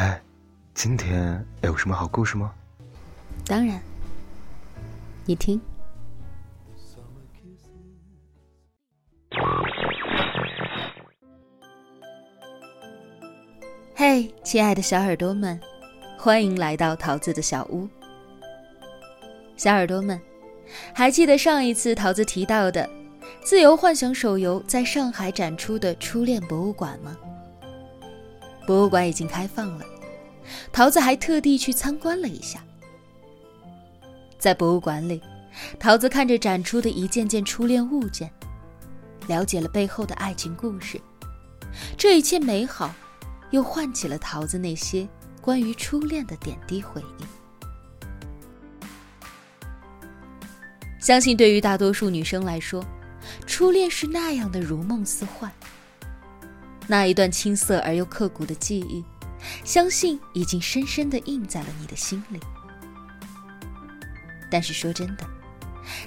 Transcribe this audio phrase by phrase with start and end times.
[0.00, 0.18] 哎，
[0.72, 2.54] 今天有什么好故事吗？
[3.44, 3.78] 当然，
[5.26, 5.60] 你听。
[13.94, 15.60] 嘿，亲爱的小耳朵们，
[16.18, 17.86] 欢迎来到桃子的小屋。
[19.54, 20.18] 小耳朵们，
[20.94, 22.88] 还记得上一次桃子提到的
[23.42, 27.14] 自由幻想手游在上海展出的初恋博物馆吗？
[28.70, 29.84] 博物馆已经开放了，
[30.70, 32.62] 桃子还特地去参观了一下。
[34.38, 35.20] 在博物馆里，
[35.80, 38.30] 桃子看着展出的一件件初恋物件，
[39.26, 41.00] 了解了背后的爱情故事。
[41.98, 42.94] 这一切美好，
[43.50, 45.04] 又唤起了桃子那些
[45.42, 47.24] 关于初恋的点滴回忆。
[51.00, 52.84] 相信对于大多数女生来说，
[53.48, 55.50] 初恋是那样的如梦似幻。
[56.90, 59.04] 那一段青涩而又刻骨的记忆，
[59.64, 62.40] 相信已经深深的印在了你的心里。
[64.50, 65.24] 但是说真的，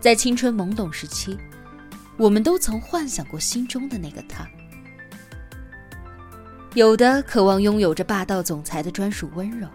[0.00, 1.36] 在青春懵懂时期，
[2.16, 4.48] 我们都曾幻想过心中的那个他。
[6.72, 9.68] 有的渴望拥有着霸道总裁的专属温柔，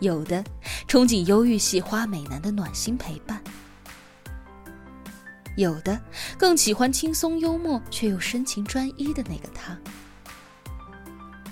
[0.00, 0.42] 有的
[0.88, 3.40] 憧憬忧郁系花美男的暖心陪伴，
[5.56, 6.00] 有的
[6.38, 9.78] 更喜欢轻松幽默却又深情专一的那个他。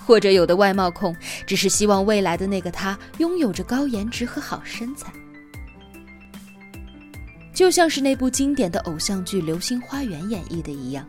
[0.05, 1.15] 或者有的外貌控
[1.47, 5.13] 只是希望未来的那个他拥有着高颜值和好身材。
[7.55, 11.07] 就像是那部经典的偶像剧《流星花园》演绎的一样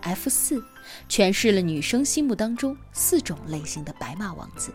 [0.00, 0.64] ，F 四
[1.10, 4.72] 诠释了女生心目当中四种类型的白马王子：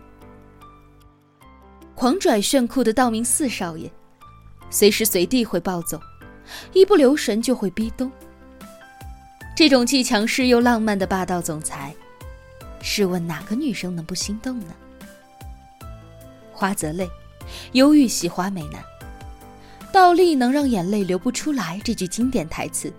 [1.96, 3.90] 狂拽炫酷的道明寺少爷，
[4.70, 6.00] 随时随地会暴走，
[6.74, 8.12] 一不留神就会逼咚。
[9.56, 11.94] 这种既强势又浪漫的霸道总裁，
[12.82, 14.74] 试问哪个女生能不心动呢？
[16.54, 17.10] 花泽类，
[17.74, 18.84] 忧郁系花美男。
[19.92, 22.94] 倒立能让眼泪流不出来，这句经典台词，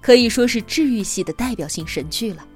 [0.00, 2.46] 可以说是治愈系的代表性神剧了。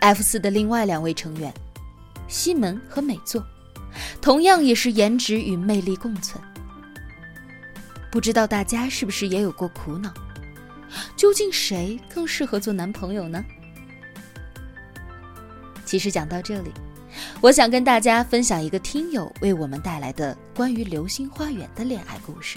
[0.00, 1.52] F 四的另外两位成员，
[2.26, 3.44] 西门和美作，
[4.20, 6.42] 同样也是颜值与魅力共存。
[8.14, 10.14] 不知道大家是不是也有过苦恼？
[11.16, 13.44] 究竟谁更适合做男朋友呢？
[15.84, 16.70] 其实讲到这里。
[17.40, 22.56] 我想跟大家分享一个听友为我们带来的关于《流星花园》的恋爱故事。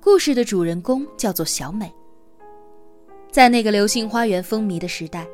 [0.00, 1.92] 故事的主人公叫做小美。
[3.30, 5.26] 在那个流星花园风靡的时代，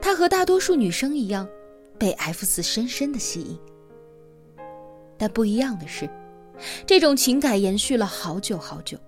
[0.00, 1.48] 她和大多数女生一样，
[1.98, 3.58] 被 F 四深深的吸引。
[5.16, 6.08] 但不一样的是，
[6.84, 8.98] 这种情感延续了好久好久。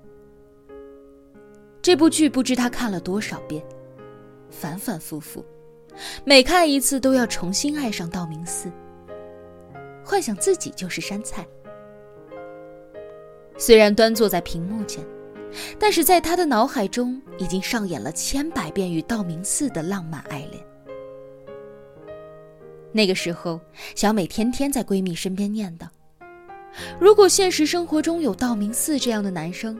[1.82, 3.62] 这部剧不知他看了多少遍，
[4.48, 5.44] 反反复复，
[6.24, 8.70] 每看一次都要重新爱上道明寺，
[10.04, 11.46] 幻想自己就是山菜。
[13.56, 15.04] 虽然端坐在屏幕前，
[15.78, 20.64] 但是在他的脑海中已经上演了千百遍与道明寺的浪漫爱恋。
[22.92, 23.60] 那个时候，
[23.94, 25.86] 小美天天在闺蜜身边念叨
[27.00, 29.78] ：“如果现实生活中有道明寺这样的男生，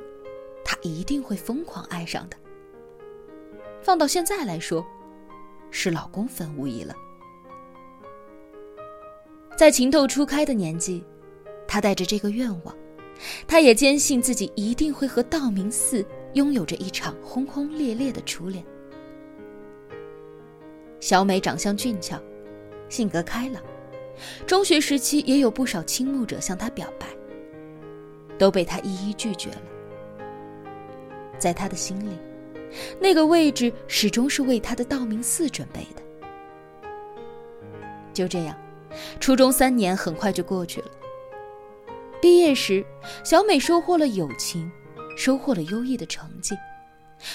[0.64, 2.36] 她一定会疯狂爱上的。”
[3.82, 4.84] 放到现在来说，
[5.70, 6.94] 是老公分无疑了。
[9.56, 11.04] 在情窦初开的年纪，
[11.69, 12.75] 她带着这个愿望。
[13.46, 18.64] 他也坚信自己一定会和道明寺拥有着一场轰轰烈烈的初恋。
[21.00, 22.20] 小美长相俊俏，
[22.88, 23.62] 性格开朗，
[24.46, 27.06] 中学时期也有不少倾慕者向她表白，
[28.38, 29.62] 都被她一一拒绝了。
[31.38, 32.16] 在他的心里，
[32.99, 36.02] 那个位置始终是为他的道明寺准备的。
[38.14, 38.56] 就这样，
[39.20, 40.87] 初中三年很快就过去了。
[42.25, 42.82] 毕业时，
[43.23, 44.73] 小美收获了友情，
[45.15, 46.56] 收获了优异的成绩，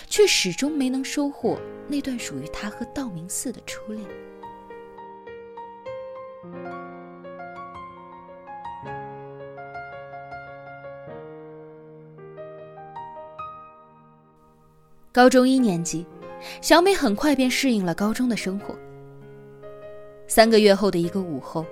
[0.07, 4.03] 却始终没能收获那段属于她和道明寺的初恋。
[15.11, 16.03] 高中一年级，
[16.63, 18.73] 小美很快便适应了高中的生活。
[20.27, 21.63] 三个月后的一个午后，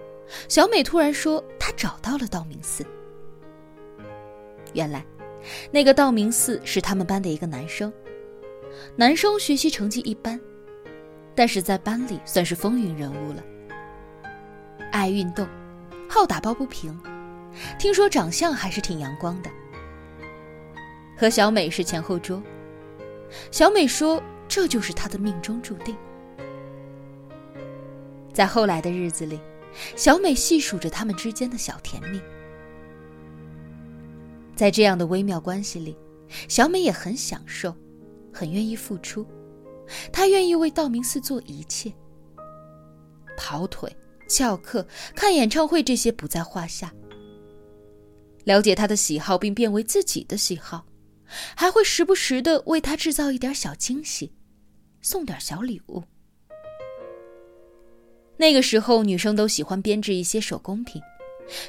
[0.48, 2.86] 小美突然说她找到了道明寺。
[4.78, 5.04] 原来，
[5.72, 7.92] 那个道明寺是他们班的一个男生。
[8.96, 10.40] 男生学习成绩一般，
[11.34, 13.44] 但是在班里算是风云人物了。
[14.92, 15.48] 爱运动，
[16.08, 16.96] 好打抱不平，
[17.80, 19.50] 听说长相还是挺阳光的。
[21.18, 22.42] 和小美是前后桌，
[23.50, 25.98] 小美说这就是他的命中注定。
[28.32, 29.40] 在后来的日子里，
[29.96, 32.22] 小美细数着他们之间的小甜蜜。
[34.58, 35.96] 在这样的微妙关系里，
[36.50, 37.74] 小美也很享受，
[38.34, 39.26] 很愿意付出。
[40.12, 41.94] 她愿意为道明寺做一切，
[43.38, 43.96] 跑腿、
[44.28, 46.92] 翘课、看演唱会这些不在话下。
[48.46, 50.86] 了解他的喜好并变为自己的喜好，
[51.56, 54.34] 还会时不时的为他制造一点小惊喜，
[55.02, 56.04] 送点小礼物。
[58.38, 61.02] 那个时候，女生都喜欢编织一些手工品，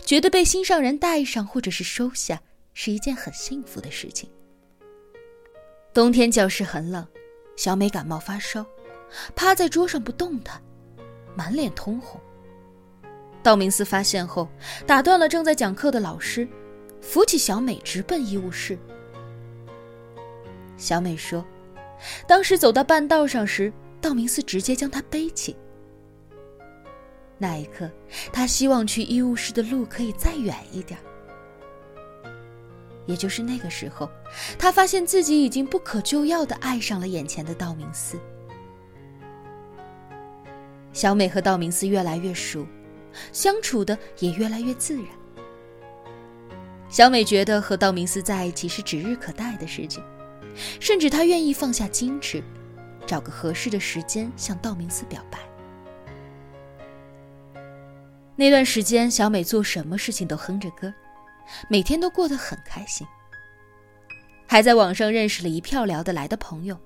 [0.07, 2.41] 觉得被心上人戴上或者是收下。
[2.81, 4.31] 是一件很幸福的事情。
[5.93, 7.05] 冬天教室很冷，
[7.57, 8.65] 小美感冒发烧，
[9.35, 10.63] 趴在桌上不动弹，
[11.35, 12.21] 满脸通红。
[13.43, 14.49] 道明寺发现后，
[14.87, 16.47] 打断了正在讲课的老师，
[17.01, 18.79] 扶起小美直奔医务室。
[20.77, 21.45] 小美说
[22.29, 25.57] ：“当时走到半道上时，道明寺直接将她背起。
[27.39, 27.91] 那一刻，
[28.33, 30.97] 她希望去医务室的路可以再远一点。”
[33.09, 34.09] 也就是那个时候，
[34.59, 38.21] 他发现自己已经不可救药的爱上了眼前的道明寺。
[40.93, 42.67] 小美和道明寺越来越熟，
[43.33, 45.07] 相处的也越来越自然。
[46.91, 50.03] 小美觉得和道明寺在一起是指日可待的事情，
[50.79, 52.43] 甚至她愿意放下矜持，
[53.07, 55.39] 找个合适的时间向道明寺表白。
[58.37, 60.93] 那段时间，小美做什么事情都哼着歌。
[61.69, 63.07] 每天都过得很开心，
[64.47, 66.79] 还在网上认识了一票聊得来的朋友，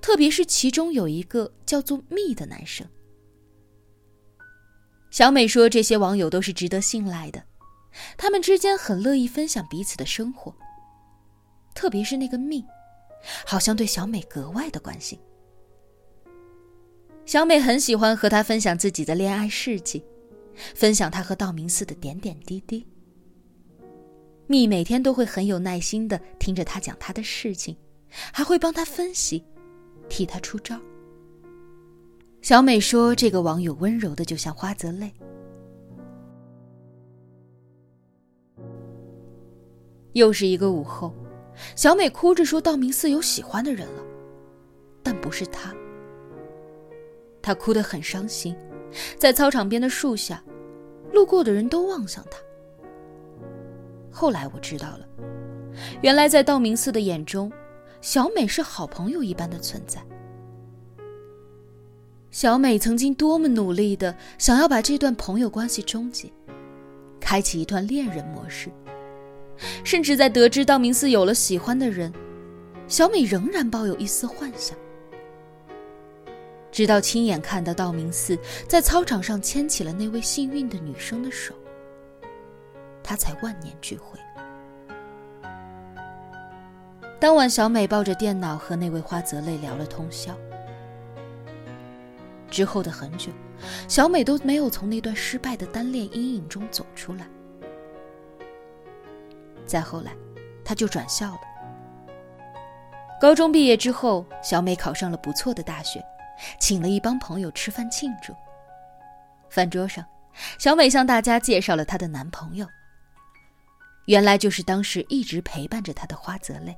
[0.00, 2.86] 特别是其中有一个叫做蜜的男生。
[5.10, 7.42] 小美说，这些网友都是值得信赖的，
[8.16, 10.54] 他们之间很乐意分享彼此的生活，
[11.74, 12.64] 特别是那个蜜，
[13.46, 15.18] 好像对小美格外的关心。
[17.24, 20.04] 小美很喜欢和他分享自己的恋爱事迹，
[20.74, 22.86] 分享他和道明寺的点点滴滴。
[24.48, 27.76] 蜜每天都会很有耐心的听着他讲他的事情，
[28.32, 29.44] 还会帮他分析，
[30.08, 30.74] 替他出招。
[32.40, 35.12] 小美说：“这个网友温柔的就像花泽类。”
[40.14, 41.12] 又是一个午后，
[41.76, 44.02] 小美哭着说：“道明寺有喜欢的人了，
[45.02, 45.74] 但不是他。”
[47.42, 48.56] 她哭得很伤心，
[49.18, 50.42] 在操场边的树下，
[51.12, 52.38] 路过的人都望向她。
[54.18, 55.06] 后来我知道了，
[56.02, 57.52] 原来在道明寺的眼中，
[58.00, 60.04] 小美是好朋友一般的存在。
[62.32, 66.28] 小美曾经多么努力的想要把这段朋友关系终结，
[67.20, 68.72] 开启一段恋人模式，
[69.84, 72.12] 甚至在得知道明寺有了喜欢的人，
[72.88, 74.76] 小美仍然抱有一丝幻想。
[76.72, 81.54] 直到亲眼看到道明寺在操场上牵起了那位幸运的女生的手。
[83.08, 84.20] 他才万念俱灰。
[87.18, 90.36] 当晚，小美抱着电脑和那位花泽类聊了通宵。
[92.50, 93.32] 之后的很久，
[93.88, 97.26] 小美都没有从那段失败的单恋阴影中走出来。
[99.64, 100.12] 再后来，
[100.62, 101.40] 她就转校了。
[103.18, 106.04] 高中毕业之后，小美考上了不错的大学，
[106.60, 108.34] 请了一帮朋友吃饭庆祝。
[109.48, 110.04] 饭桌上，
[110.58, 112.66] 小美向大家介绍了她的男朋友。
[114.08, 116.74] 原来就是当时一直陪伴着他的花泽类。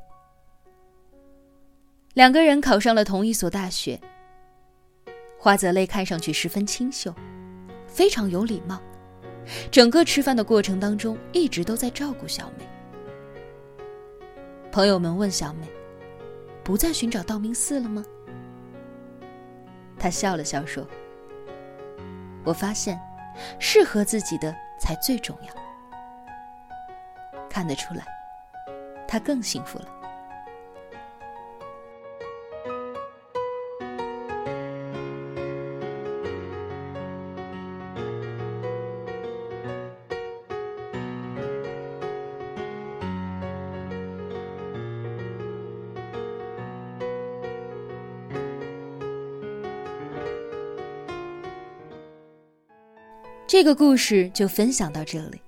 [2.15, 3.99] 两个人考上了同一所大学。
[5.39, 7.15] 花泽类看上去十分清秀，
[7.87, 8.83] 非常有礼貌，
[9.71, 12.67] 整个吃饭的过程当中一直都在照顾小美。
[14.73, 15.69] 朋友们问小美
[16.65, 18.05] ：“不再寻找道明寺了吗？”
[19.97, 20.85] 她笑了笑说
[22.45, 23.01] ：“我发现，
[23.61, 25.55] 适合自己的才最重要。”
[27.51, 28.05] 看得出来，
[29.07, 29.89] 他更幸福了。
[53.47, 55.43] 这个故事就分享到这里。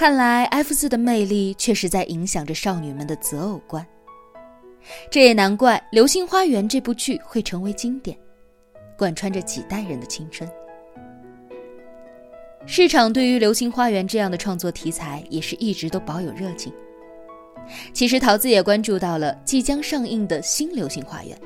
[0.00, 3.86] 看来 F 四的魅力确实在影响着少女们的择偶观。
[5.10, 8.16] 这也难怪《流星花园》这部剧会成为经典，
[8.96, 10.50] 贯穿着几代人的青春。
[12.64, 16.72] 市场对于《流星花园》这样的创作题材也是一直都保有热情。
[17.92, 21.36] 其实桃子也关注到了即将上映的新《流星花园》，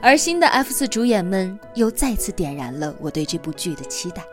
[0.00, 4.24] 而新的 F 四主演们又再次点燃了我对这部剧的期待。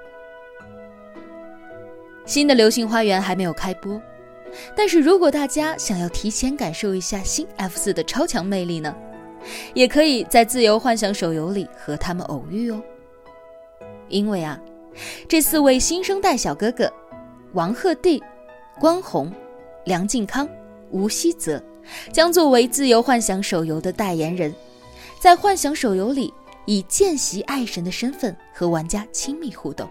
[2.25, 4.01] 新的《流星花园》还没有开播，
[4.75, 8.95] 但是如果大家想要提前感受一下新 F 四的超强魅力呢，
[9.73, 12.81] 也可以在《自由幻想》手游里和他们偶遇哦。
[14.09, 14.59] 因为啊。
[15.27, 16.87] 这四位新生代小哥哥，
[17.53, 18.21] 王鹤棣、
[18.79, 19.33] 关宏、
[19.85, 20.47] 梁靖康、
[20.91, 21.59] 吴希泽，
[22.11, 24.53] 将作为自由幻想手游的代言人，
[25.19, 26.31] 在幻想手游里
[26.67, 29.89] 以见习爱神的身份和玩家亲密互动。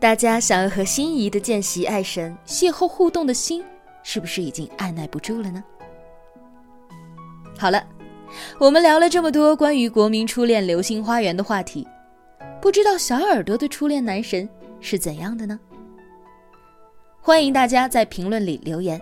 [0.00, 3.62] 大家想要和心仪的见习爱神邂逅互动的心，
[4.02, 5.62] 是不是已经按耐不住了呢？
[7.58, 7.86] 好了，
[8.58, 11.86] 我们聊了这么多关于国民初恋《流星花园》的话题。
[12.62, 14.48] 不知道小耳朵的初恋男神
[14.80, 15.60] 是怎样的呢？
[17.20, 18.98] 欢迎大家在评论里留言。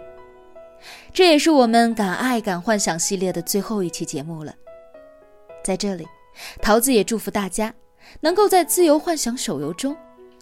[1.12, 4.52] 这也是我们敢爱敢幻想系列的最后一期节目了。
[5.62, 6.04] 在这里，
[6.60, 7.72] 桃子也祝福大家
[8.20, 9.96] 能够在自由幻想手游中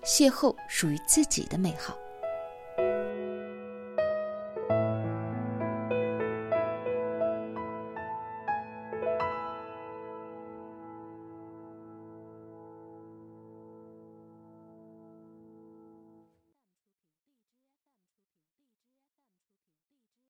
[0.07, 1.97] 邂逅属于自己的美好。